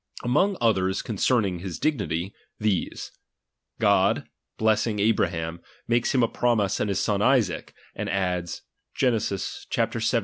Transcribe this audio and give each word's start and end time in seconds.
Among 0.23 0.57
others 0.59 1.03
concerning 1.03 1.59
his 1.59 1.77
dignity, 1.77 2.33
these. 2.59 3.11
God, 3.77 4.27
blessing 4.57 4.97
Abraham, 4.97 5.61
makes 5.87 6.15
him 6.15 6.23
a 6.23 6.27
promise 6.27 6.79
of 6.79 6.87
his 6.87 6.99
son 6.99 7.21
Isaac; 7.21 7.75
and 7.93 8.09
adds 8.09 8.63
(Gen. 8.95 9.19
xvii. 9.19 9.79